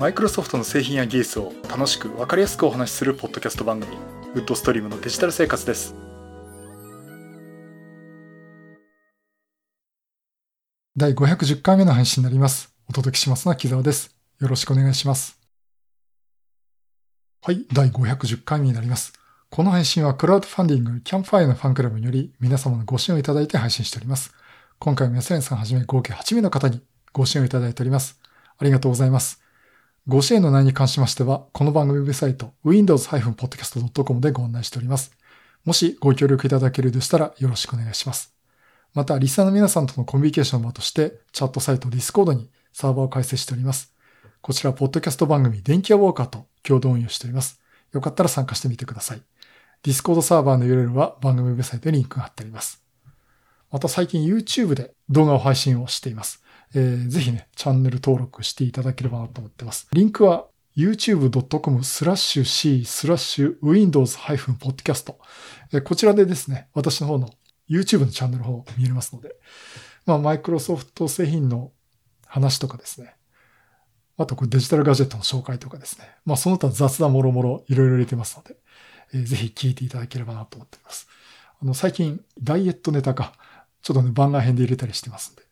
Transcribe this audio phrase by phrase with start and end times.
[0.00, 3.94] マイクロソフトの製品や技術を楽しく分かりやすくお話しするポッドキャスト番組
[4.34, 5.94] ウッドストリームのデジタル生活です。
[10.96, 12.74] 第510回目の配信になります。
[12.88, 14.16] お届けしますのは木澤です。
[14.40, 15.38] よろしくお願いします。
[17.42, 19.12] はい第510回目になります。
[19.50, 24.32] この配信はクラウドファンディングキャンプファイアのファンクラブにより皆様のご支援をいただいて配信しております。
[24.78, 26.80] 今回も安谷さんはじめ合計8名の方に
[27.12, 28.18] ご支援をいただいております。
[28.56, 29.39] ありがとうございます。
[30.10, 35.12] ご支援の内容に関しましては、この番組ウェブサイト、windows-podcast.com でご案内しております。
[35.64, 38.34] もしご協力いただけるでしたらよろしくお願いします。
[38.92, 43.94] また、リスナーの皆さんとのコミュニケーションの場として、チャットサイト Discord にサーバーを開設しております。
[44.40, 47.60] こちら、ポッドキャスト番組、電気屋ウォーカーと共同運用しております。
[47.92, 49.22] よかったら参加してみてください。
[49.84, 52.82] Discord サーバーの URL は番組ウェブサイトにリンクが貼ってあります。
[53.70, 56.42] また最近 YouTube で動画を配信をしています。
[56.74, 59.88] えー、ぜひね、チャンネル登録していただければなと思ってます。
[59.92, 65.14] リンクは youtube.com スラッシュ c スラッシュ windows-podcast。
[65.84, 67.30] こちらでですね、私の方の
[67.68, 69.34] YouTube のチャンネルの方見れますので、
[70.06, 71.72] まあ、マイクロソフト製品の
[72.26, 73.14] 話とかですね、
[74.16, 78.56] あとこれデジタルガジェットの紹介とかですね、まあその他雑談もろもろいろいろ入れてますので、
[79.14, 81.08] えー、ぜひ聞いていただければなと思っています。
[81.62, 83.32] あの、最近ダイエットネタか、
[83.82, 85.42] ちょっとね、番外編で入れたりしてますんで、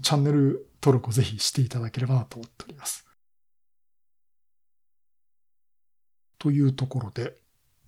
[0.00, 3.06] チャンネル登録をぜひしていただければなと思っております。
[6.38, 7.36] というところで、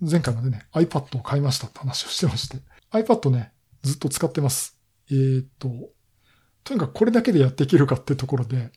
[0.01, 2.59] 前回までね、iPad を買いましたって話をしてまして、
[2.93, 4.79] iPad ね、ずっと使ってます。
[5.11, 5.69] えー、っと、
[6.63, 8.71] とにかくこれだけでやっていけるかってところで、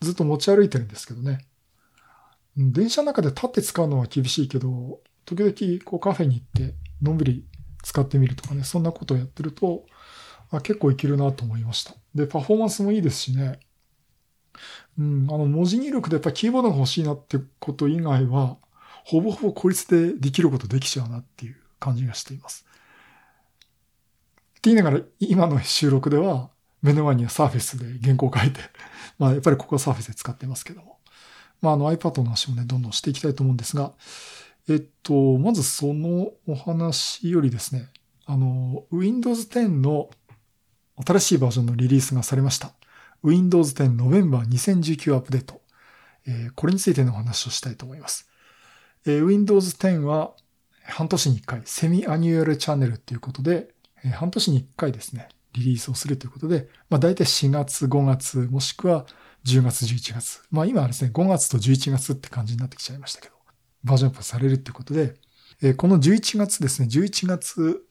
[0.00, 1.46] ずっと持ち歩いてるんですけどね。
[2.56, 7.46] 電車の中で立って使うのは厳しいけど、時々こうカフェに行ってのんびり
[7.82, 9.84] 使ってみるとかね、そんなことをやってると、
[10.58, 11.94] あ結構いけるなと思いました。
[12.14, 13.60] で、パフォーマンスもいいですしね。
[14.98, 18.58] うん、あの、文字入力でやっぱキーボードが欲しいなってこと以外は、
[19.04, 22.66] ほぼほぼ効率でできることできちゃうなっていう感じがしています。
[22.68, 26.50] って言いながら、今の収録では、
[26.82, 28.60] 目の前にはサーフェスで原稿を書いて、
[29.18, 30.98] まあ、やっぱりここはサーフェスで使ってますけども。
[31.60, 33.92] まあ、あの iPad の話もね、どんどんしていきたいと思うんですが、
[34.68, 37.88] えっと、まずそのお話よりですね、
[38.26, 40.10] あの、Windows 10の
[41.04, 42.72] 新しいバージョンのリリースがされました。
[43.22, 45.60] Windows 10 November 2019アップデート。
[46.26, 48.28] えー、これについてのお話をしたいと思います。
[49.06, 50.34] えー、Windows 10は
[50.84, 59.06] 半年に1回、セミアニュアルチャンネルっていうことで、えー、半年に1回ですね、リリースをするということで、まあ大体4月、5月、もしくは
[59.44, 60.42] 10月、11月。
[60.50, 63.34] まあ今はですね、5月と11月って感じになってきちゃいましたけど、
[63.84, 65.14] バージョンアップされるっていうことで、
[65.62, 67.82] えー、この11月ですね、11月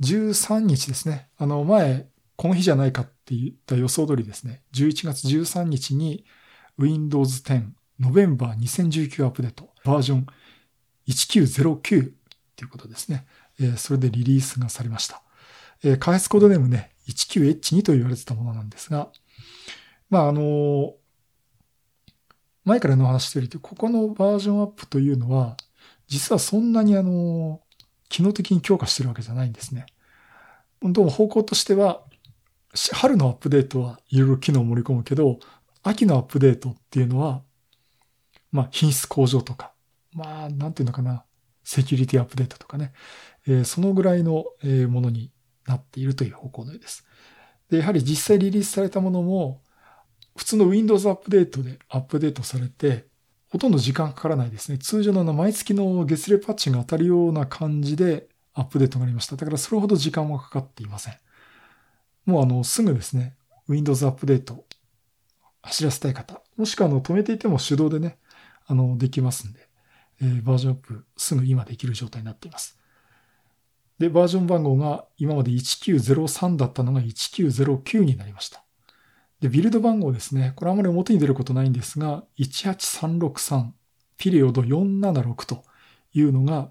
[0.00, 1.28] 13日ですね。
[1.38, 4.62] あの、前、この日じゃないかって言った予想通りですね。
[4.72, 6.24] 11月13日に
[6.78, 7.70] Windows 10
[8.00, 10.26] November 2019アップデートバージョン
[11.08, 12.12] 1909っ
[12.54, 13.26] ていうことですね。
[13.60, 15.22] えー、それでリリースがされました。
[15.82, 19.08] えー、開発コードネームね、19H2 と言われてたものなんですが、
[20.10, 20.92] まあ、あのー、
[22.64, 25.56] 前からの話してると、ここのバージョンアップというのは、
[26.06, 27.60] 実はそんなにあの
[28.08, 29.86] 機能的に強化してるわけじゃないんですね。
[30.82, 32.02] どうも方向としては、
[32.92, 35.38] 春のアップデートはいろいろ機能を盛り込むけど、
[35.82, 37.42] 秋のアップデートっていうのは、
[38.52, 39.72] まあ品質向上とか、
[40.12, 41.24] まあなんていうのかな、
[41.64, 42.92] セキュリティアップデートとかね、
[43.46, 44.46] えー、そのぐらいの
[44.88, 45.30] ものに
[45.66, 47.04] なっているという方向のようです。
[47.70, 49.62] で、やはり実際リリースされたものも、
[50.36, 53.06] 普通の Windows アップデートでアップデートされて、
[53.50, 54.78] ほとんど時間かからないですね。
[54.78, 59.36] 通常のの毎月の月例パッチが当たるような感じでアップデートがありました。
[59.36, 61.14] だからそれほど時間はかかっていません。
[62.26, 63.36] もうあの、すぐですね、
[63.68, 64.64] Windows アップデート
[65.62, 68.18] 走らせたい方、もしくはあの、止めていても手動でね、
[68.66, 69.68] あの、できますんで、
[70.20, 72.78] えー、バージョンアップすぐ今できる状態になっています。
[73.98, 78.64] で、バージョン番号が今まで1903だったのが1909になりました。
[79.40, 80.52] で、ビルド番号ですね。
[80.56, 83.70] これあまり表に出ることないんですが、18363
[84.16, 85.62] ピリオド476と
[86.12, 86.70] いうのが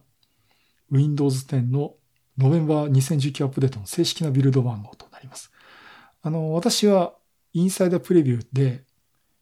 [0.91, 1.95] Windows 10の
[2.37, 5.51] November 2019アップデートの正式なビルド番号となります。
[6.21, 7.15] あの、私は
[7.53, 8.83] インサイダープレビューで、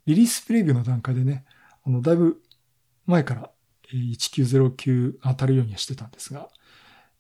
[0.05, 1.45] リリースプレビューの段階でね、
[1.83, 2.41] あの、だいぶ
[3.07, 3.51] 前から
[3.91, 6.49] 1909当たるようにはしてたんですが、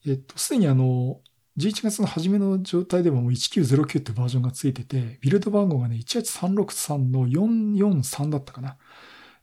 [0.05, 1.19] えっと、すでにあの、
[1.57, 8.77] 11月の初めの状態でももう1909ってバージョンがついてて、ビルド番号がね、18363の443だったかな。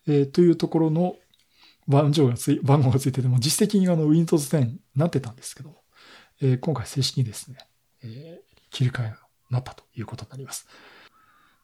[0.07, 1.17] えー、というところの
[1.89, 5.83] 番号がつい、番号がついてても、実績にあの Windows 10になってたんですけど
[6.43, 7.59] えー、今回正式にですね、
[8.03, 9.19] えー、切り替えが
[9.49, 10.67] なったということになります。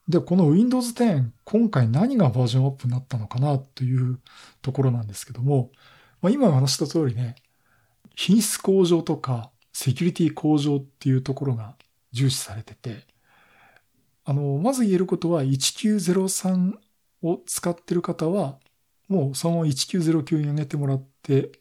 [0.07, 4.19] で、この Windows 10、今回何がバージョンアップになったのかなという
[4.61, 5.69] ところなんですけども、
[6.21, 7.35] まあ、今話した通りね、
[8.15, 11.75] 品質向上とかセキュリティ向上っていうところが
[12.11, 13.05] 重視されてて、
[14.25, 16.73] あの、まず言えることは1903
[17.23, 18.59] を使ってる方は、
[19.07, 21.51] もうそのまま1909に上げてもらって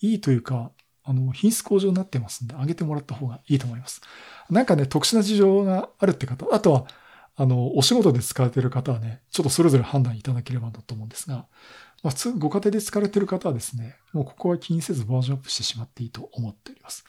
[0.00, 4.00] いいというか、あの、品質向上になってますんで、上げてもらった方がいいと思います。
[4.48, 6.86] なんかね、特殊な事情があるって方、あとは、
[7.36, 11.46] あの、お仕事で使われてる方はね、ちょっとそれぞれ判断いただければだと思うんですが、
[12.02, 17.04] まあ、ご家庭で使われている方はですね、もうここは気にせずバージョンアップしてしまっていいと思っております。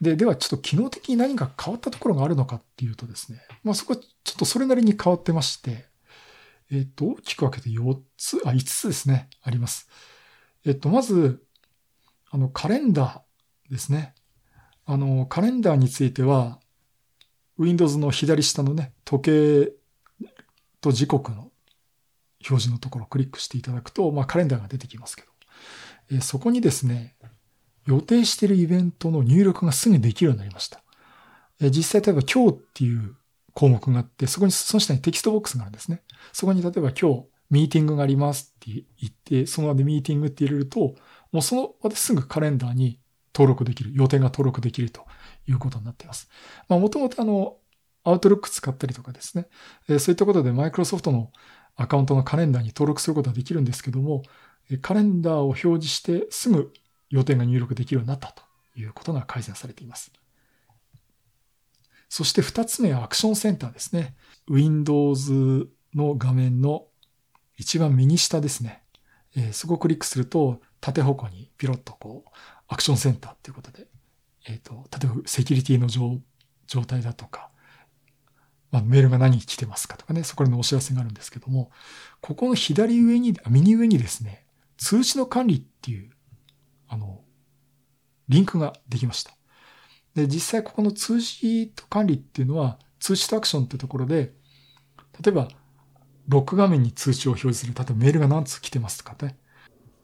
[0.00, 5.86] で、ではちょっと機能的に何か変わったところがあるのかっていうとですね、まあそこはちょっとそれなりに変わってまして、
[6.70, 9.88] えっ、と、大きく分けて4つ、あ、5つですね、あります。
[10.64, 11.44] えっ、と、まず、
[12.30, 14.14] あの、カレンダーですね。
[14.86, 16.60] あの、カレンダーについては、
[17.58, 19.72] Windows の左下のね、時計
[20.80, 21.51] と時刻の
[22.48, 25.28] 表示のところをクリックしていただくと、まあ、カレンダーが出てきますけど、
[26.12, 27.16] え、そこにですね、
[27.86, 30.82] 予定しているイベントの入力がすぐできるようになりました。
[31.60, 33.16] え、実際例えば今日っていう
[33.54, 36.02] 項目があって、そこに、その下にテキストボックスがあるんですね。
[36.32, 40.94] そこに例えば今日ミーティングがありますって言って、その場でミーティングって入れると、
[41.32, 42.98] もうその場ですぐカレンダーに
[43.34, 45.06] 登録できる、予定が登録できると
[45.46, 46.28] いうことになっています。
[46.68, 47.56] まあもともとあの、
[48.04, 49.48] アウトロック使ったりとかですね、
[49.88, 51.30] え、そういったことでマイクロソフトの
[51.76, 54.22] アカウントのカレンダーに登録することはできるんですけども、
[54.80, 56.72] カレンダーを表示してすぐ
[57.10, 58.42] 予定が入力できるようになったと
[58.78, 60.12] いうことが改善されています。
[62.08, 64.14] そして二つ目はアクションセンターですね。
[64.48, 66.86] Windows の画面の
[67.56, 68.82] 一番右下ですね。
[69.34, 72.30] え、そこをクリックすると縦方向にピロッとこう
[72.68, 73.86] アクションセンターっていうことで、
[74.46, 77.50] えっ、ー、と、例えばセキュリティの状態だとか、
[78.72, 81.70] まあ、メールが何来てますかとかね、そこらのお知らせがあるんですけども、
[82.22, 84.46] ここの左上に、右上にですね、
[84.78, 86.10] 通知の管理っていう、
[86.88, 87.20] あの、
[88.28, 89.32] リンクができました。
[90.14, 94.32] で、実際ここの通知と管理っていうのは、通知とアクションってところで、
[95.22, 95.48] 例えば、
[96.28, 97.74] ロック画面に通知を表示する。
[97.74, 99.36] 例えばメールが何通来てますとかね。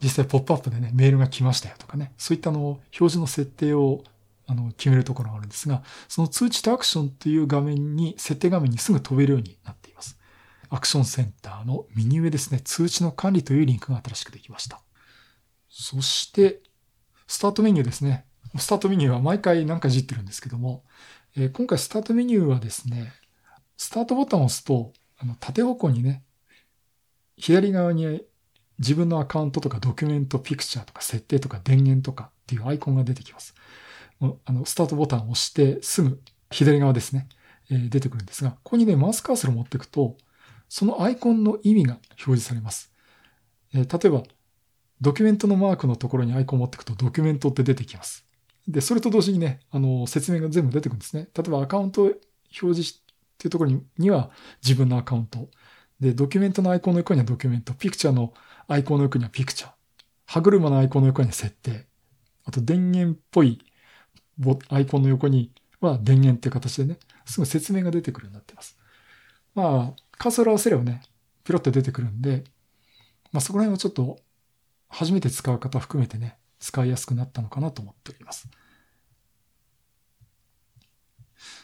[0.03, 2.13] 実際ポップアップでね、メールが来ましたよとかね。
[2.19, 4.05] そういったの、表示の設定を
[4.51, 10.19] あの決めるところがあるんですが、その通知とアクションっていう画面に、設定画面にすぐ飛べるようになっています。
[10.71, 14.81] アクションセンターの右上ですね、通知の管理というリンクが新しくできました。
[15.69, 16.63] そして、
[17.27, 18.25] スタートメニューですね。
[18.57, 20.85] スタートメニューは毎回何かいじってるんですけども、
[21.37, 23.13] えー、今回スタートメニューはですね、
[23.77, 26.25] スタートボタンを押すと、あの縦方向にね、
[27.37, 28.23] 左側に
[28.79, 33.55] 自分のアカウントとかドキュメント、ピクチャーとか設定とか電源とかっていうアイコンが出てきます。
[34.21, 36.21] あの、スタートボタンを押してすぐ
[36.51, 37.29] 左側ですね、
[37.71, 40.17] えー、出てくるんですが、ここにね、マウスカーソルを持っていくと、
[40.69, 42.93] そのアイコンの意味が表示されます。
[43.75, 44.25] えー、例えば、
[45.01, 48.27] ドキュメントのマークのところにアイコンを持っていくとドキュメントって出てきます。
[48.67, 51.29] で、それと同時にね、あの、説明が全部出てくるんですね。
[51.35, 52.19] 例えばアカウント表
[52.51, 53.01] 示っ
[53.39, 54.31] ていうところには
[54.63, 55.49] 自分のアカウント。
[56.01, 57.73] で、ドキュメントのアイコンの横にはドキュメント。
[57.75, 58.35] ピクチャーの
[58.67, 59.71] アイコンの横にはピクチャー。
[60.27, 61.87] 歯車のアイコンの横には設定。
[62.45, 63.59] あと電源っぽい
[64.69, 68.79] アイコンの横には電源っていう形でね、すぐ説明が出てくるようになってます。
[69.55, 71.03] まあ、カーソル合わせればね、
[71.45, 72.45] ピロって出てくるんで、
[73.33, 74.19] まあそこら辺はちょっと
[74.89, 78.49] 初めて使う方含めてね、使いやすくなったのかなと思っております。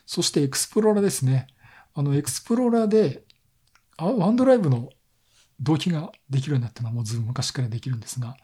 [0.07, 1.47] そしてエクスプローラーですね。
[1.95, 3.25] あの、エクスプローラーで、
[3.99, 4.90] ワンドライブの
[5.61, 8.37] 同期ができるようになったのはもうずいぶん昔からできるんですが、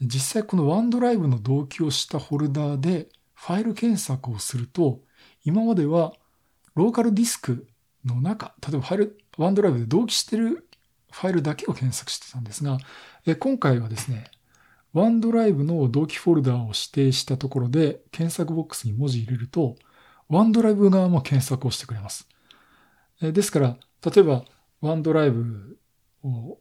[0.00, 5.00] 実際このワンドライブの同期をしたホルダーでファイル検索をすると、
[5.44, 6.12] 今までは
[6.74, 7.66] ローカルディスク
[8.04, 10.68] の中、例えばファイル、ワンドライブで同期してる
[11.12, 12.78] ファイルだけを検索してたんですが、
[13.26, 14.24] え今回はですね、
[14.92, 19.76] ワンドライブの同期フォルダを指定したところで検索ボックスに文字入れると、
[20.28, 22.28] ワンドライブ側も検索をしてくれます。
[23.22, 24.44] えですから、例えば、
[24.80, 25.78] ワンドライブ
[26.24, 26.58] を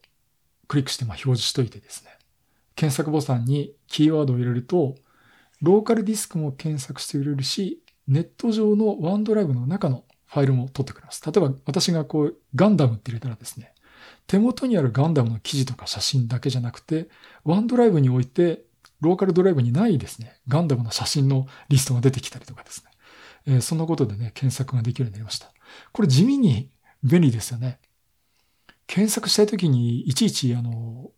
[0.67, 2.11] クリックしてま表示しといてですね、
[2.75, 4.95] 検索ボタンにキーワードを入れると、
[5.61, 11.21] ローカルディスクも検索してくれるし、ネット上のワンドライブの中のファイルも取ってくれます。
[11.25, 13.73] 例えば私がこうガンダムって入れたらですね、
[14.27, 17.09] 手元にあるガンダムの記事とか写真だけじゃなくて、
[17.43, 18.63] ワンドライブにおいて、
[18.99, 22.91] ローカルドライブにないですね、ガンダムの写真のリストが出てきたりとかですね。
[23.47, 25.51] えー、そんなことでね、検索ができるようになりました。
[25.93, 26.69] これ地味に
[27.03, 27.79] 便利ですよね。
[28.85, 31.11] 検索したいときに、いちいち、あの、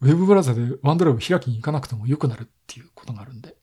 [0.00, 3.56] ウェブブラウザでワンドライブ開きに行かなくても良くなるっていうことがあるんで、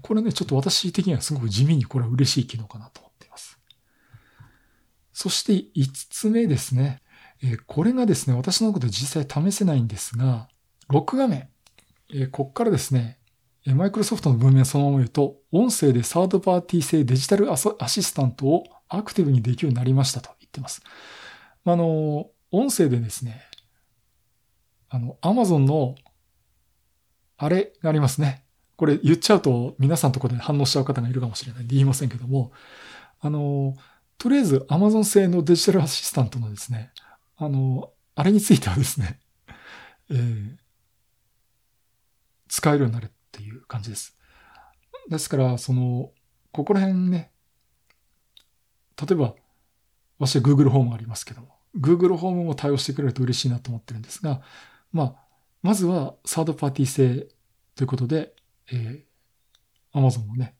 [0.00, 3.58] これね、ちょっと私的にはすごく地味にこれは嬉しい機能かなと思っています。
[5.12, 7.02] そして5つ目ですね。
[7.42, 10.48] え、これがですね、私のこと実際試せないんですが、
[10.88, 11.48] ロック画面。
[12.14, 13.18] え、こっからですね、
[13.66, 20.82] マイクロソフトの文面そのまま言うと、音声でサードパーティー製デジタルアシスタントをアクティブにできるようになりましたと言ってます。
[21.64, 23.42] あの、音声でですね、
[24.88, 25.94] あの、アマゾンの
[27.36, 28.41] あれがありますね。
[28.82, 32.50] これ言っちゃうと皆さんのところで反応しちゃう方がいるかもしれないんで言いませんけども、
[33.20, 33.76] あの、
[34.18, 36.90] とりあえず Amazon 製のデジタルアシスタントのですね、
[37.36, 39.20] あの、あれについてはですね、
[40.10, 40.56] えー、
[42.48, 44.16] 使えるようになるっていう感じです。
[45.08, 46.10] ですから、その、
[46.50, 47.30] ここら辺ね、
[49.00, 49.36] 例えば、
[50.18, 54.42] 私は Google ホームありますけども、Google ホームも対応してくれると嬉しいなと思ってるんですが、
[54.90, 55.14] まあ、
[55.62, 57.28] まずはサードパーティー製
[57.76, 58.34] ということで、
[58.72, 60.54] えー、Amazon のね、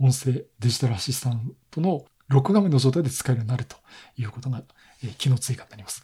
[0.00, 3.76] 音声デジタルアシスタントの録画面の状態で使えるようになると
[4.16, 4.62] いうことが、
[5.02, 6.02] えー、機能追加になります。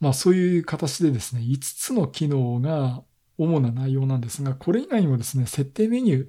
[0.00, 3.02] まあそういう形でですね、5つの機能が
[3.38, 6.28] 主な内容なんですが、これ以外にもですね、設定メニュ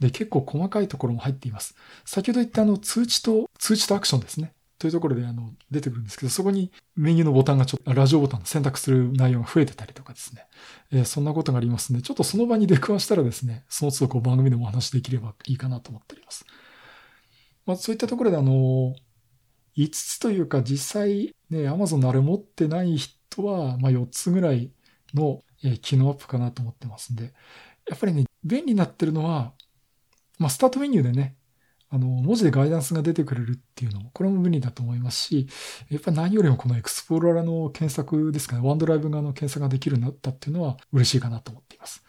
[0.00, 1.74] で結構細かいところも入っています。
[2.04, 4.52] 先ほど言ったあの通知と、通知とアクションですね。
[4.78, 10.46] というところであの出てくるんですけど、そこにメニューのボタンがちょっと、ラジオボタンの選択する内容が増えてたりとかですね。
[10.92, 16.44] えー、そんなことがありますので、ちょっとその場に出くわしたらですね、その都度こう番組でもお話できればいいかなと思っております。
[17.64, 18.94] まあそういったところであの、
[19.76, 24.72] 5つというか実際ね、Amazon のあれ持ってない人は、まあ4つぐらい
[25.14, 25.42] の
[25.80, 27.32] 機能アップかなと思ってますんで、
[27.88, 29.52] やっぱりね、便利になってるのは、
[30.38, 31.36] まあスタートメニューでね、
[31.88, 35.48] あの、文字でガイダンスが出てくれるっていうのも、これも便利だと思いますし、
[35.88, 42.02] やっぱり何よりもこのエクスプローラーの検索ですかね、ワンドライブ側の検索ができるようになったっていうのは嬉しいかなと思っています。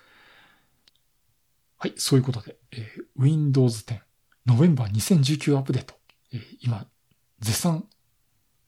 [1.77, 3.99] はい、そういうことで、えー、Windows 10
[4.47, 5.93] November 2019アップデート、
[6.33, 6.87] えー、今、
[7.39, 7.87] 絶賛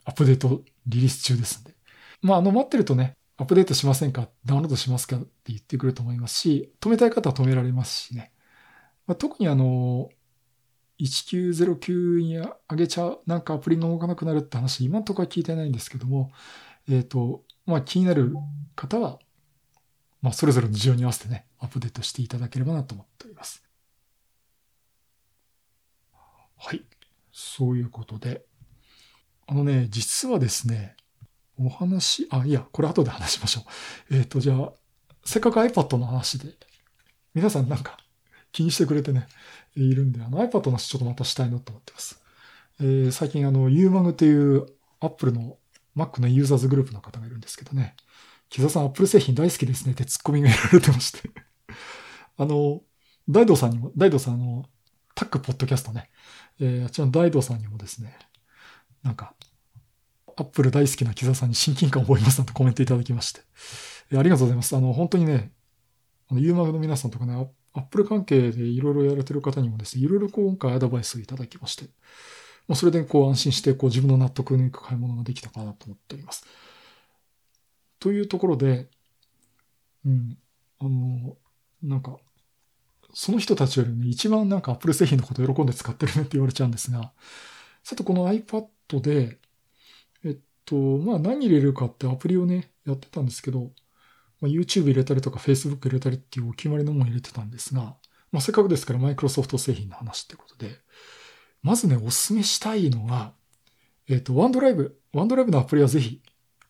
[0.06, 1.74] アップデートリリース中ですんで。
[2.22, 8.34] まあ、あの、待ってるとね、アップデートしませんかダウンロードしますかって言ってくると思いますし、止めたい方は止められますしね。
[9.08, 10.10] まあ、特にあの、
[11.06, 16.32] 1909に上げちゃ、なんかアプリが動かなくなるって話、今のとこは聞いてないんですけども、
[16.89, 18.34] えっ、ー、と、まあ気になる
[18.75, 19.20] 方は、
[20.22, 23.63] まあそれぞれの事情に合わせてね、アップデートしていただければなと思っております。
[26.58, 26.84] はい。
[27.32, 28.44] そういうことで。
[29.48, 30.96] あのね、実はですね、
[31.58, 33.62] お話、あ、いや、これ後で話しましょ
[34.12, 34.15] う。
[34.15, 34.74] えっ、ー、と、じゃあ、
[35.24, 36.53] せっかく iPad の話で、
[37.34, 37.98] 皆さんなんか
[38.51, 39.27] 気にしてくれてね、
[39.83, 42.21] いるんで、あの iPad の話ちょっとまたしたいなと思ってます。
[42.81, 44.65] えー、最近あの UMAG っていう
[45.00, 45.57] Apple の
[45.95, 47.95] Mac のユーザーズグループの方がいるんですけどね、
[48.50, 51.29] 木澤さん Apple 製品大好きですねってツッコミがやられてまして
[52.38, 52.81] あの、
[53.29, 54.65] 大道さんにも、大道さんの
[55.15, 56.09] タックポッドキャストね、
[56.59, 58.17] えー、あちらの大道さんにもですね、
[59.03, 59.33] なんか、
[60.38, 63.41] アップル大好きな木澤さんに親近感を覚えますなんてコメントいただきまして。
[64.17, 64.75] ありがとうございます。
[64.75, 65.51] あの、本当にね、
[66.29, 71.86] あの、ユーマグの皆さんとかね、アップル関係でいろいろやられてる方にもですね、いろいろ今回アドバイスをいただきまして、
[72.67, 76.45] まあ、それでこう安心してこう自分の納得のいく買い物ができたかなと思っております。
[78.00, 78.88] というところで、
[80.05, 80.38] うん、
[80.79, 81.38] あの、
[81.81, 82.17] なんか、
[83.13, 87.12] その人たちよりね、一番なんかアップル製品のこと喜んで使ってるねって言われちゃうんですが、
[87.83, 88.67] さてこの iPad
[89.01, 89.39] で、
[90.24, 93.71] えっと、まあ何入れるかってアプリをね、やってたんですけど、
[94.41, 97.96] まあ、YouTube 入れたりとか Facebook 入れたりっていうお決まりのもの入れてたんですが、
[98.31, 100.77] まあ、せっかくですからマイクロソフト製品の話ってことで、
[101.62, 103.34] まずね、お勧めしたいのが、
[104.08, 106.22] えっ、ー、と、ワンドライブ、ワンドライブのアプリはぜひ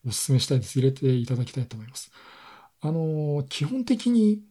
[0.06, 0.78] お勧めしたいです。
[0.78, 2.10] 入れていただきたいと思います。
[2.80, 4.42] あのー、基本的に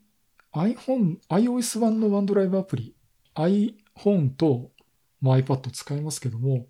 [0.54, 2.96] iPhone、iOS 版のワンドライブアプリ、
[3.36, 4.72] iPhone と、
[5.22, 6.68] まあ、iPad 使えますけども、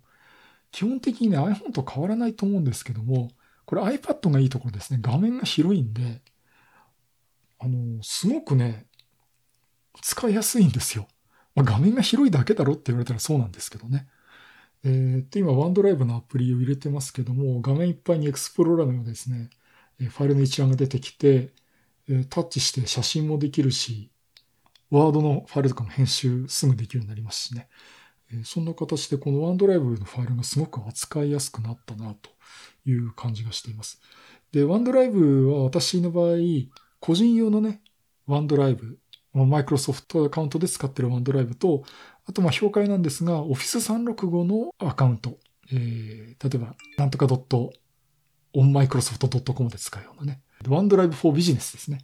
[0.72, 3.30] 基本的にね、iPhone と変わらないと思うんですけども、
[3.66, 4.98] これ iPad がいいところですね。
[5.00, 6.22] 画面が広いんで、
[7.60, 8.86] あの、すごくね、
[10.02, 11.06] 使いやすいんですよ。
[11.54, 14.08] まあ、画面が広いだけだろって言われたらそうなんですけどね。
[14.82, 19.50] えー、で、今、ワンドライブのアプリを入れてますけども、画面いっぱいにエクスプローラーのようですね、
[19.98, 21.52] ファイルの一覧が出てきて、
[22.30, 24.10] タッチして写真もできるし、
[24.90, 27.68] ワードのファイルとかも編集すぐできるようになりますしね。
[28.44, 32.30] そんな形でこのワンドライブのファイルがすごく扱いやすくなったなと
[32.86, 34.00] いう感じがしています。
[34.52, 36.36] で、ワンドライブは私の場合、
[37.00, 37.82] 個人用のね、
[38.26, 38.98] ワンドライブ、
[39.32, 41.84] マイクロソフトアカウントで使ってるワンドライブと、
[42.26, 45.38] あとまあ評価なんですが、Office 365のアカウント、
[45.72, 51.98] えー、例えば、なんとか .onmicrosoft.com で使うようなね、ワンドライブ for Business ですね、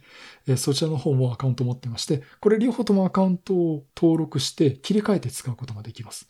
[0.47, 0.57] えー。
[0.57, 6.27] そちらの方もアカウントを持ってまして、これ両方ともアカウントを登録して切り替えて使うことができます。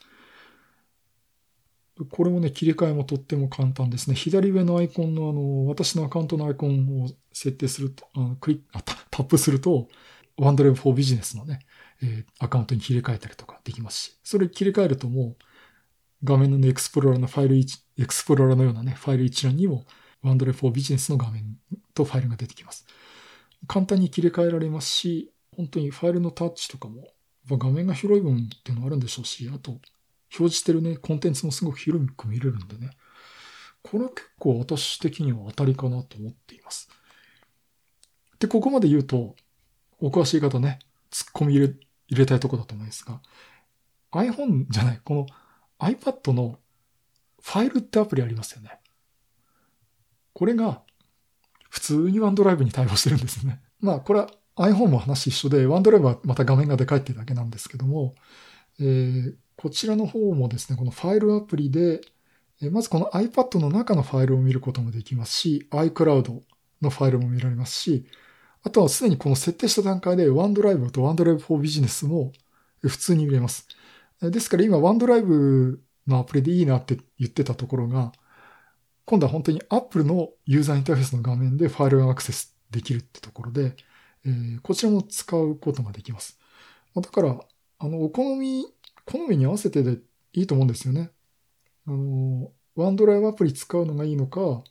[2.05, 4.15] これもね、切り替えもとっても簡単ですね。
[4.15, 9.87] 左上のアイコンのあの、私のアカウントのアイコンを設定すると、あのクリあタタップすると、
[10.37, 11.59] OneDrive for Business のね、
[12.01, 15.43] えー、アカウントに切り替えたりとかできますし、それ切り替えるともう、
[16.23, 19.85] 画面のね、エクスプローラーのファイル一、エクスプローラーのようなね、ファイル一覧にも
[20.23, 21.57] OneDrive for Business の画面
[21.93, 22.85] とファイルが出てきます。
[23.67, 27.07] 簡単に切り替えられますし、本当にファイルのタッチとかも、
[27.49, 29.79] 画面が広い分っていうのもあるんでしょうし、あと、
[30.31, 32.91] 表示してるね、コンテンツもすごく広く見れるんでね。
[33.83, 36.89] これは結構私的には当たりかなと思っています。
[38.39, 39.35] で、ここまで言うと、
[39.99, 40.79] お詳しい方ね、
[41.11, 41.73] 突っ込み入れ
[42.09, 43.21] 入れたいとこだと思うんですが、
[44.11, 45.25] iPhone じゃない、この
[45.79, 46.59] iPad の
[47.41, 48.79] ファイルってアプリありますよね。
[50.33, 50.81] これが
[51.69, 53.61] 普通に OneDrive に対応してるんですね。
[53.79, 58.15] まあ、これは iPhone も話一緒で、OneDrive はまた画面がでかいっていうだけなんですけども、
[58.79, 62.01] えー、こちらの方もですね、このファイルアプリで、
[62.71, 66.41] まずこの iPad の中のファイルを見ることもできますし、iCloud
[66.81, 68.05] のファイルも見られますし、
[68.63, 72.31] あとはすでにこの設定した段階で OneDrive と OneDrive for Business も
[72.81, 73.67] 普通に見れます。
[74.21, 78.11] ですから今 OneDrive のアプリでいいなって言ってたところが、
[79.05, 83.75] 今度は本当に Apple のユーザーインターフェースの画面でファイルがアクセスできるってところで、
[84.25, 86.37] え、こちらも使うことができます。
[86.95, 87.39] だから、
[87.79, 88.65] あの、お好み
[89.07, 89.99] 好みに合わせてで
[90.33, 91.11] いいと思うんですよね。
[91.87, 94.63] あの、ワンドライブアプリ使うのがいいのか、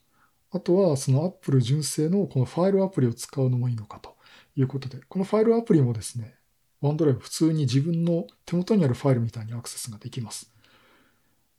[0.50, 4.16] あとはその Apple 純正のこのファイルアプリを使うのもいいのかと
[4.54, 6.34] いうことで、このファイルアプリもですね、
[6.80, 10.52] ワンドライブ普通に自分の手元にあるファイルみたいにアクセスができます。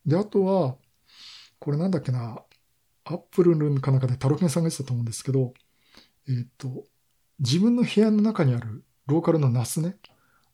[0.06, 0.78] で、あとは、
[1.60, 2.44] これなんだっけな、
[3.06, 5.54] Apple かなんかでタロケンさんが言ってたと思うんですけど、
[6.30, 6.86] えっ、と、
[7.40, 9.98] 自分の部屋の中にあるローカルの NAS ね、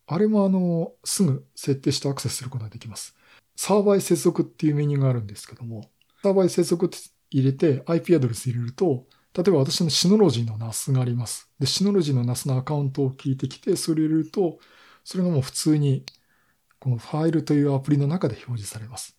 [0.06, 3.16] あれもあの、すぐ設定してアクセスすることができます。
[3.56, 5.90] サーバーへ接続っていうメニューがあるんですけども、
[6.22, 6.98] サーバーへ接続って
[7.30, 9.06] 入れて IP アドレス入れると、
[9.36, 11.50] 例えば私のシノロジーの NAS があります。
[11.60, 14.60] で、シノロジーの NAS のアカウントを聞いてきて、それ入れると、
[15.04, 16.06] それがもう普通に、
[16.80, 19.18] このファイルというアプリの中で表示されます。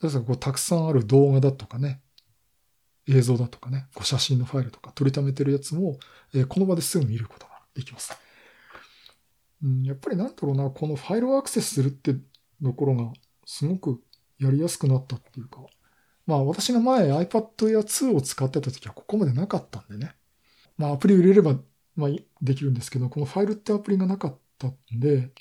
[0.00, 2.02] ですから、こう、たくさんある動画だとかね、
[3.08, 5.98] 映像だとかね、こう写真のファイルとか取りためてるやつも、
[6.34, 8.12] え、この場ですぐ見ることができます。
[9.62, 12.14] うん、やっぱりなんだろうな、このファイルをアクセスするって
[12.62, 13.12] ところが
[13.44, 14.02] すごく
[14.38, 15.60] やりやすくなったっていうか、
[16.26, 20.14] まあ私が前 iPad や2を使ってた時はここまでなかったんでね。
[20.76, 21.56] まあアプリを入れれば、
[21.96, 25.32] まあ、できるんですけど、このファイルってアプリがなかったんで、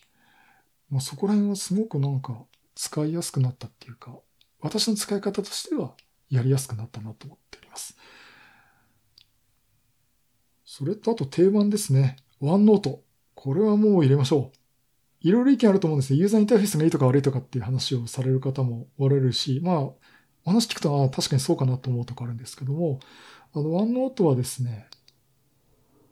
[0.90, 4.18] まあ、そこら辺はすごくなんか使いやすくなったっていうか、
[4.62, 5.94] 私の使い方としては
[6.30, 7.96] やりやすくなったなと思っております。
[10.66, 12.18] それとあと定番ですね。
[12.40, 13.04] ワンノート。
[13.48, 14.58] これはもう入れましょう。
[15.22, 16.20] いろいろ意見あると思うんですよ。
[16.20, 19.96] ユーザーインターフェースがいいとか悪いとかっていう話をされる方もおられるし、まあ、お
[20.48, 23.00] 話聞くと、ああ確かにそうかなと思うとこあるんですけども、
[23.54, 24.90] あの、ワンノートはですね、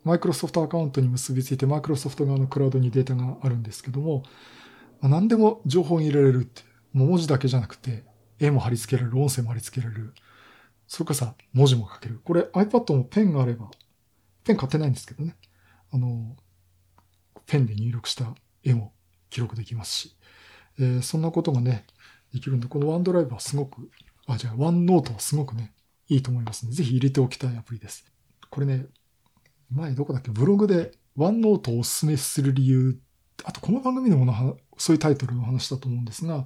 [0.06, 4.24] マイクロソフトアカウントに結びついて、マイクロソフト側のクラウドにデータがあるんですけども、
[5.02, 6.62] まあ、何でも情報に入れられるって、
[6.94, 8.06] もう文字だけじゃなくて、
[8.40, 10.14] 絵も貼り付けられる、音声も貼り付けられる、
[10.88, 12.22] それかさ、文字も書ける。
[12.24, 13.70] これ iPad もペンがあれば、
[14.46, 15.36] ペン買ってないんですけどね。
[15.92, 16.38] あの、
[17.46, 18.94] ペンで入力した絵も
[19.30, 20.16] 記録できますし、
[20.80, 21.86] えー、そんなことがね、
[22.34, 23.90] できるんで、このワンドライブはすごく、
[24.28, 25.74] あ、じゃあワンノートはすごくね、
[26.08, 28.06] いいと思いますので、ぜひ入れておきたいアプリです。
[28.50, 28.86] これね、
[29.72, 33.00] 前どこだっけ、ブログでワンノートをお勧めする理由、
[33.44, 36.46] あとこの番組でもそういうタイトルの話だと思うんですが、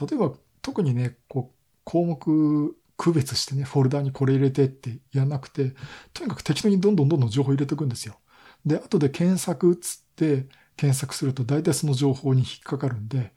[0.00, 0.32] 例えば
[0.62, 5.74] 特にね、こう、項目区別してね、フォルダにこれ入れてってやらなくて、
[6.12, 8.18] とにかく適当にどんどんどんどん情報入れていくんですよ。
[8.64, 13.32] で、後で検索つって検索すると大体その情報に引っかかるんで、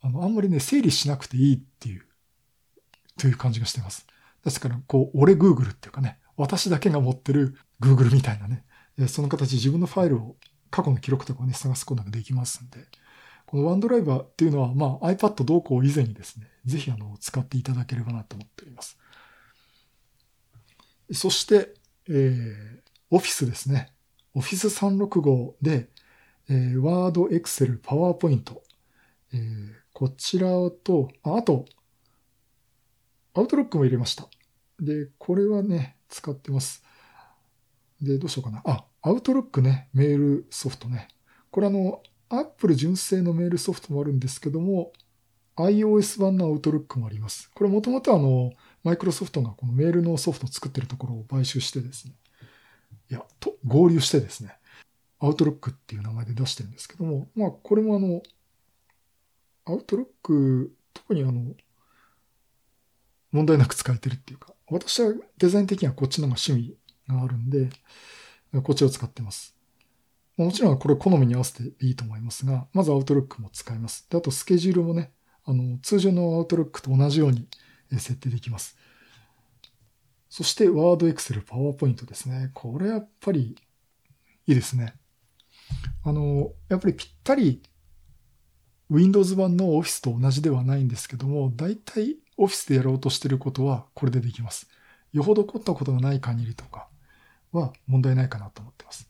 [0.00, 2.04] あの、あんまりね、整理しなくていいっていう、
[3.18, 4.06] という感じがしてます。
[4.44, 8.64] ですから、こう、俺 Google っていうかね、私だけが持ってる Google みたいなね、
[9.08, 10.36] その形自分のファイルを
[10.70, 12.78] 過去の記録とかをね、探すことができますんで、
[13.46, 18.98] このワンドライバーっていうのは、まあ iPad 同行以前にですね、ぜひあの、使っていただければなと思っております。
[21.12, 21.74] そして、
[22.08, 23.92] えー、オフィスですね。
[24.34, 25.88] オフィス365で、
[26.48, 28.62] えー、ワード、エクセル、パワーポイント、
[29.32, 31.64] えー、こちらと、ああと、
[33.34, 34.28] アウトロックも入れました。
[34.80, 36.84] で、これはね、使ってます。
[38.00, 38.62] で、どうしようかな。
[38.64, 41.08] あ、アウトロックね、メールソフトね。
[41.50, 44.92] これあの、Apple 純正のメールソフトもあるんですけども、
[45.56, 47.50] iOS 版のアウトロックもあります。
[47.54, 48.52] これもともとあの、
[48.84, 52.14] マイクロソフトがこのメールのソフトを作ってるところを買収してですね、
[53.10, 54.56] いや、と、合流してですね、
[55.18, 58.22] アウトロックっていう名前で出してるんですけども、まあ、これもあの、
[59.64, 61.54] アウトロック、特にあの、
[63.32, 66.76] 問題なく使えてるっていうか、私はデザイン的にはこっちの方が趣味
[67.08, 67.70] があるんで、
[68.62, 69.56] こっちを使ってます。
[70.36, 74.06] もちろんこれ好みに合わせていいと思いますが、まずアウトロックも使います。
[74.10, 75.12] で、あとスケジュールもね、
[75.44, 77.48] あの、通常のアウトロックと同じように
[77.92, 78.76] 設定できます。
[80.28, 82.50] そして、ワード、エクセル、パワーポイントですね。
[82.52, 83.56] これやっぱり
[84.46, 84.94] いいですね。
[86.04, 87.62] あの、やっぱりぴったり
[88.90, 94.68] Windows 版の Office と同じではないんですけども、大体 Office でやろうとしてることはこれでできます。
[95.12, 96.88] よほど凝ったことがない限りとか
[97.52, 99.08] は問題ないかなと思ってます。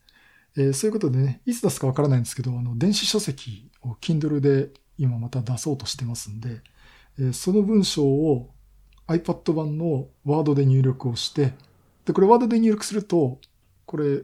[0.55, 6.61] えー、そういうことでね、いつ出すかわからないんですけど、あの、電子書籍を Kindle で今また出そうとしてますんで、
[7.19, 8.49] えー、その文章を
[9.07, 11.53] iPad 版の Word で入力をして、
[12.05, 13.39] で、これ Word で入力すると、
[13.85, 14.23] これ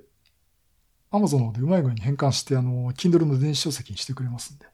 [1.14, 4.66] Amazon の方でうまい具合に変換して、あの、Kindle の電子書籍にしてくれますんで、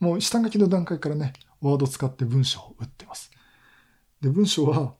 [0.00, 3.30] もう下書きの段階からね、ワード使って文章を打ってます。
[4.20, 4.94] で、文章は、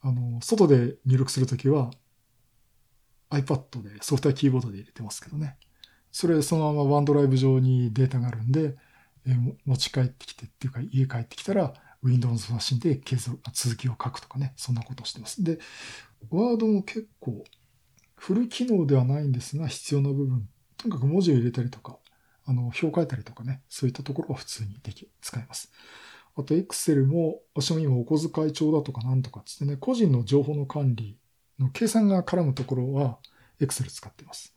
[0.00, 1.90] あの、外で入力するときは、
[3.30, 5.58] iPad でソフトウェアキーボードで入れてますけどね。
[6.12, 8.76] それそのままワンドライブ上にデータがあるんで、
[9.26, 11.74] え持ち帰ってきてっていうか家帰ってきたら
[12.04, 15.42] Windows マシンで継続、続きを書くとかね、そんなことをしてます。
[15.42, 15.58] で、
[16.30, 17.42] ワードも結構
[18.24, 21.98] フル機能ではないんですが必要な部分、とにかく文字を入れたりとか、
[22.46, 25.70] あの、表書いたりとかね、そういったところは普通にでき、使えます。
[26.34, 31.18] あと、Excel も、私も今お小遣い帳だとかなんとかつってね、個人の情報の管理
[31.58, 33.18] の計算が絡むところは、
[33.60, 34.56] Excel 使ってます。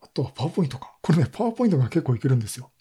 [0.00, 0.96] あとは PowerPoint か。
[1.00, 2.72] これね、PowerPoint が結構いけるんですよ。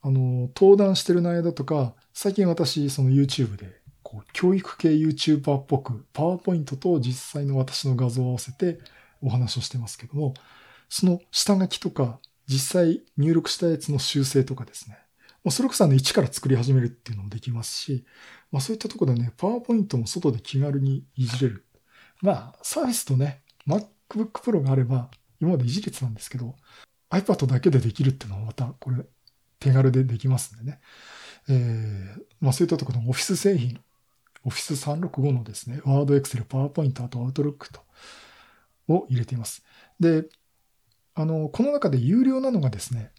[0.00, 8.78] あの、登壇してる内容だとか、最近私、その YouTube で、こう、教育系 YouTuber っぽく、PowerPoint と実際の私の画像を合わせて
[9.22, 10.34] お話をしてますけども、
[10.88, 14.98] その下書きとか実際入力したやつの修正とかですね。
[15.44, 18.04] もうそれこそあの一から作り始めるっていうのもできますし、
[18.50, 21.64] まあそういったところでね、パワーポイントも外で気軽にいじれる。
[22.20, 26.56] まあ、サービスとね、MacBook Pro があれば、今までいじれてたんですけど、
[27.10, 29.04] iPad だけでできるっていうのはまたこれ
[29.60, 30.80] 手軽でできますんでね。
[31.48, 33.80] えー、まあそういったところのオフィス製品、
[34.44, 37.80] Office 365のですね、Word、Excel、PowerPoint、あと Outlook と、
[38.88, 39.64] を入れています。
[40.00, 40.24] で、
[41.14, 43.10] あの、この中で有料なのがですね、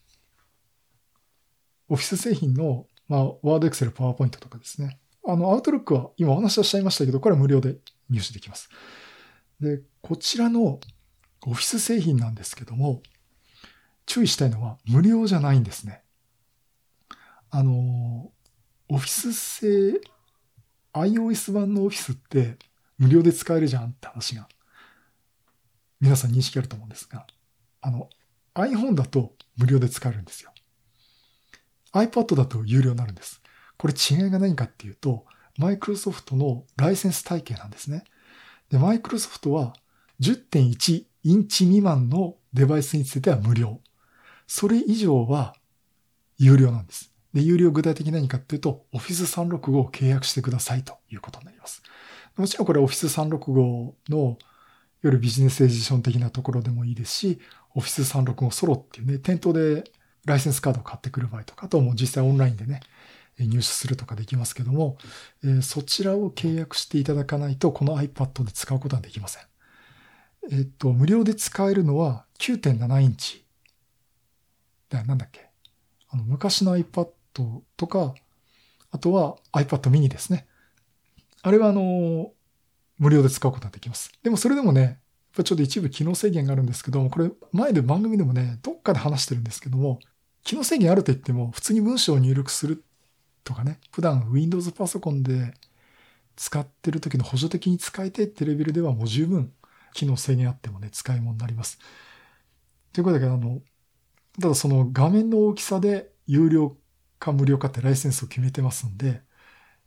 [1.90, 5.00] オフィス製品の、まあ、ワード、エクセル、パワーポイントとかですね。
[5.26, 7.78] あの、アウトロックは今お話はしちゃいましたけど、これは無料で
[8.10, 8.70] 入手できます。
[9.60, 10.80] で、こちらの
[11.46, 13.02] オフィス製品なんですけども、
[14.06, 16.02] 注意したいのは無料じゃないんですね。
[17.52, 18.32] あの、
[18.88, 20.00] オフィス製、
[20.94, 22.58] iOS 版のオフィスって
[22.98, 24.48] 無料で使えるじゃんって話が、
[26.00, 27.26] 皆さん認識あると思うんですが、
[27.82, 28.10] あの、
[28.56, 30.52] iPhone だと無料で使えるんですよ。
[31.94, 33.42] iPad だと有料になるんです。
[33.78, 35.26] これ違いが何かっていうと、
[35.58, 38.04] マイクロソフトのライセンス体系なんですね。
[38.70, 39.74] で、マイクロソフトは
[40.20, 43.82] 10.1インチ未満のデバイスについては無料。
[44.48, 45.56] それ以上は
[46.38, 47.09] 有料なんです。
[47.34, 51.82] で、有料具体的に何かっていうと、Office 365を契約してくださいということになります。
[52.36, 53.08] もちろんこれ Office
[53.40, 54.38] 365のいわ
[55.04, 57.40] ゆるビジネスエディション的なところでもいいですし、
[57.76, 59.84] Office 365ソロっていうね、店頭で
[60.26, 62.82] ライセンスカードを買ってくる場合とか、あともう実際オンラインでね、
[63.38, 64.98] 入手するとかできますけども、
[65.44, 69.44] えー、そちらを契約していただかないと、この iPad で使うことはできません。
[70.52, 73.46] えっと、無料で使えるのは9.7インチ。
[74.90, 75.50] だなんだっけ？
[76.10, 77.10] あの、昔の iPad
[77.78, 78.14] とか、
[78.92, 80.48] あとは iPad mini ですね。
[81.42, 82.32] あれはあの、
[82.98, 84.12] 無料で使うことができます。
[84.24, 85.00] でもそれでもね、
[85.34, 90.00] ちょっと一部機能制限があるんですけども、これ前で番組でもね、どっかで話してるんですけども、
[90.44, 92.84] 機能制限あると言っても、普通に文章を入力する
[93.44, 95.54] とかね、普段 Windows パソコンで
[96.36, 99.54] 使ってる時の補助的に使いたいってレベルではもう十分
[99.94, 101.80] 機能制限あってもね、使い物になります。
[102.92, 103.62] ということで、あの、
[104.42, 106.76] ただその画面の大きさで有料
[107.20, 109.22] か無料かってライセンスを決めてますんで、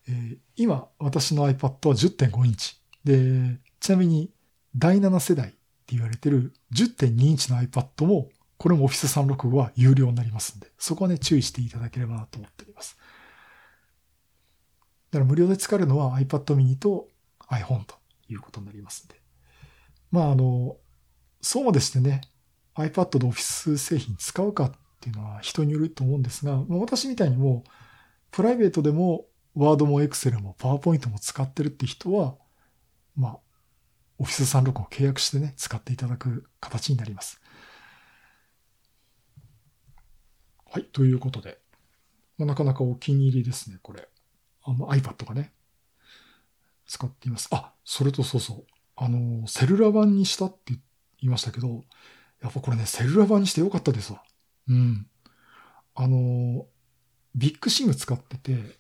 [0.08, 2.76] えー、今私の iPad は10.5インチ。
[3.04, 4.30] で、ちなみに
[4.76, 12.96] 第7世代って言われてる10.2インチの iPad も、これも Office 365は有料になりますんで、そこはね、注意していただければなと思っております。
[15.10, 17.08] だから無料で使えるのは iPad mini と
[17.48, 17.96] iPhone と
[18.28, 19.20] いうことになりますんで。
[20.10, 20.76] まあ、あの、
[21.40, 22.22] そうもでしてね、
[22.76, 27.64] iPad と Office 製品使うかっっていうのは人によると思うんですが、私みたいにも、
[28.30, 32.36] プライベートでも Word も Excel も PowerPoint も使ってるって人は、
[33.16, 33.38] まあ、
[34.18, 37.40] オフィス36を契約してね、使っていただく形になります。
[40.70, 41.58] はい、ということで、
[42.38, 44.08] まあ、なかなかお気に入りですね、これ。
[44.62, 45.52] あの iPad がね。
[46.86, 47.48] 使っています。
[47.50, 48.66] あ、それとそうそう。
[48.94, 50.80] あの、セルラ版にしたって言
[51.22, 51.82] いましたけど、
[52.40, 54.22] やっぱこれね、セルラ版にしてよかったですわ。
[55.94, 56.66] あの、
[57.34, 58.76] ビッグシム使ってて、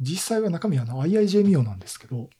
[0.00, 2.30] 実際は中身はの IIJ ミオなんですけど、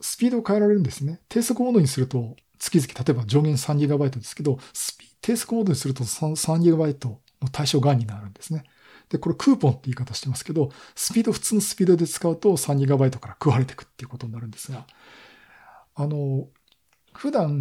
[0.00, 1.20] スピードを変えられるんですね。
[1.28, 7.08] 低速モードにすると、月々、例えば上限 3GB ですけど、スピ低速モードにすると 3GB
[7.42, 8.64] の対象外になるんですね。
[9.08, 14.86] で、これクーポンって言い方してますけど、スピード、普通のスピードで使うと 3GB から食われていくっていうことになるんですが、
[15.94, 16.48] あの、
[17.12, 17.60] 普段、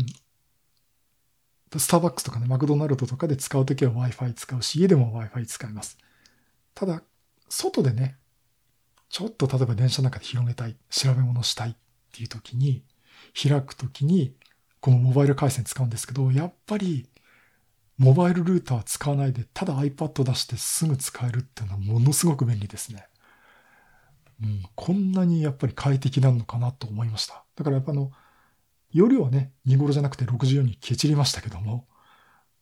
[1.78, 5.98] スターバックスとかね、マクドナルドとかで使うときは Wi-Fi 使うし、家でも Wi-Fi 使います。
[6.74, 7.04] ただ、
[7.50, 8.18] 外でね、
[9.10, 11.76] ちょっと例えば電車の中で広げたい、調べ物したいっ
[12.12, 12.84] ていうときに、
[13.40, 14.36] 開くときに、
[14.80, 17.08] このモバイル回線使うんですけど、やっぱり
[18.00, 23.06] モバイルルーター使わないで、ただ iPad 出してすぐ使えるっていうのはものすごく便利ですね。
[24.42, 27.44] うん、こんなにやっぱり快適なのかなと思いました。
[27.58, 28.12] だからやっぱあの、
[28.92, 31.88] 容量はね、2頃じゃなくて64にケチりましたけども、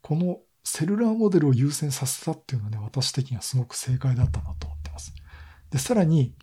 [0.01, 5.13] このセルラーモデルを優先させたっていうのはね、私的にはすごく正解だったなと思ってます。
[5.69, 6.33] で、さらに、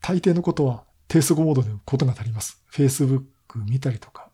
[0.00, 2.62] 大抵のことは低速モードでことが足ります。
[2.72, 3.24] Facebook
[3.68, 4.30] 見たりとか、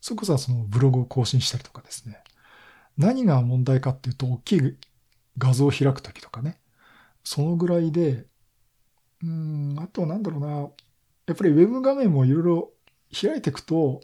[0.00, 2.22] それこそそのブログを更新したりとかですね。
[2.96, 4.76] 何が問題かっていうと、大きい
[5.36, 6.58] 画像を開くときとかね。
[7.24, 8.26] そのぐらいで、
[9.22, 10.48] うん、あとなんだろうな。
[11.26, 12.70] やっぱりウェブ画面もいろいろ
[13.14, 14.00] 開いていくと、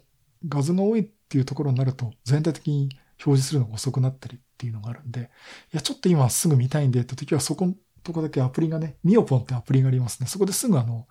[0.48, 2.88] 画像が多いっていうところになると、全体的に
[3.24, 10.28] 表示するのが遅くなったりっていうのがあるんで、いや、ちょっと今すぐ見たいんでって時は、そこのとこだけアプリがね、ミオポンってアプリがありますね。
[10.28, 11.06] そこですぐあの、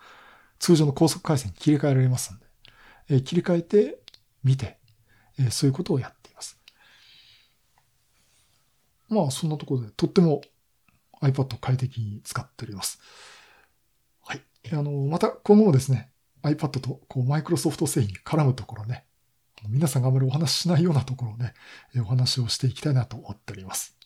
[0.60, 2.46] 通常の高速回線に切り替えられますんで、
[3.10, 4.00] えー、切り替えて
[4.44, 4.78] 見て、
[5.40, 6.60] えー、そういうことをやっています
[9.08, 10.42] まあそんなところでとっても
[11.22, 13.00] iPad を快適に使っております。
[14.22, 14.42] はい。
[14.72, 16.12] あの、また今後もですね、
[16.44, 19.06] iPad とこうマイクロソフト製品に絡むところね、
[19.68, 21.54] 皆さんがあまりお話ししないようなところをね、
[22.02, 23.98] お話をしていきたいなと思っております。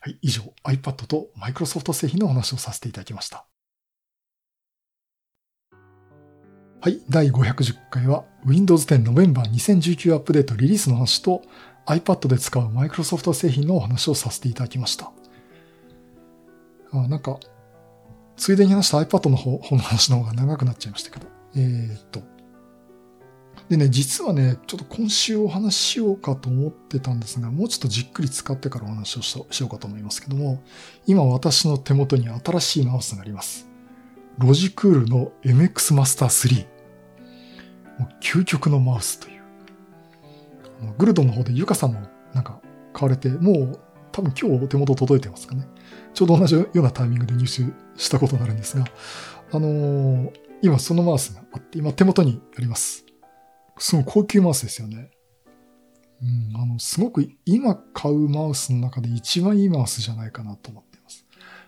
[0.00, 0.18] はい。
[0.22, 3.46] 以上、iPad とマイクロソフト製品のお話をさせていただきました。
[6.80, 7.02] はい。
[7.10, 11.42] 第510回は Windows 10 November 2019アップデートリリースの話と
[11.86, 15.12] iPad で使うマイクロソフト製品のお話をさせていただきました。
[16.92, 17.38] あなんか、
[18.40, 21.26] ついでに話した iPad の方の話の方が長くなっちゃいましたけど。
[21.56, 22.22] えー、っと。
[23.68, 30.62] でね、実はね、ちょっと今週お話ししようかと思ってたんですが、もうちょっとじっくり使ってからお話をしようかと思いますけども、
[31.06, 33.68] 今私の手元に新しいマウスがあります。
[34.38, 36.66] ロジクールの MX Master 3。
[37.98, 39.42] もう究極のマウスという。
[40.96, 42.00] グルドンの方でユカさんも
[42.32, 42.58] なんか
[42.94, 43.80] 買われて、もう
[44.12, 45.68] 多分今日お手元届いてますかね。
[46.14, 47.46] ちょうど同じようなタイミングで入手
[48.00, 48.84] したことになるんですが、
[49.52, 53.04] あのー、今そのマウスがあって、今手元にあります。
[53.78, 55.10] すごい高級マウスですよね。
[56.22, 61.26] うん、あの、すごく今買うマウスの中で一番いいマウスじゃないかなと思っています。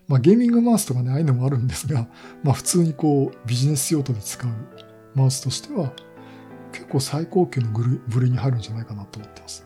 [0.08, 2.06] まあゲーミングマウスとかね、ああいうのもあるんですが、
[2.42, 4.50] まあ普通にこうビジネス用途で使う
[5.14, 5.92] マウスとしては、
[6.72, 9.64] 結構最高級の部類に入るんじゃないかなと思ってます。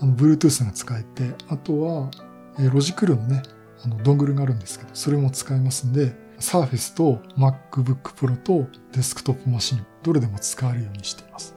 [0.00, 2.10] あの、Bluetooth が使えて、あとは、
[2.58, 3.42] えロジクールのね、
[3.84, 11.54] あの、ドングルがあるんですけど、それも使えますんで、Surface と MacBook Pro とデスクトップマシン、どれでも使えるようにしています。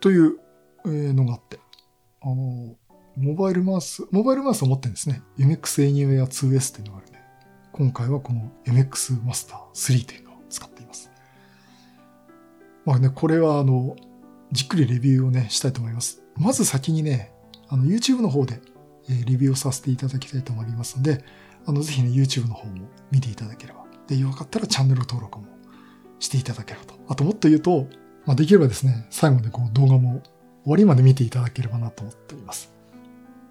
[0.00, 0.38] という
[0.84, 1.58] のがあって、
[2.20, 2.76] あの、
[3.16, 5.22] モバイルマウス、モバイルマウスを持ってるんですね。
[5.38, 7.18] MX Anywhere 2S っていうのがあるんで、
[7.72, 11.10] 今回はこの MX Master 3というのを使っています。
[12.84, 13.96] まあね、これはあの、
[14.50, 16.22] じっくりレビューをね、したいと思います。
[16.36, 17.32] まず先にね、
[17.68, 18.60] あの、YouTube の方で、
[19.08, 21.24] え、レビューをさせていただきたいと思いますので、
[21.66, 23.84] あの、ぜひね、YouTube の方も見ていただければ。
[24.06, 25.46] で、よかったらチャンネル登録も
[26.18, 26.94] していただければと。
[27.08, 27.86] あともっと言うと、
[28.26, 30.22] まあ、できればですね、最後までこう動画も
[30.64, 32.72] 終わりまで見ていただければなと思っております。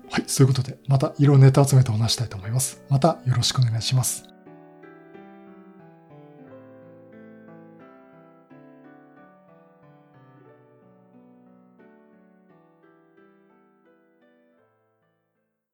[0.10, 2.84] はい、そういうことで、また色々ネタ集めてお話したいと思います。
[2.90, 4.31] またよろしくお願いします。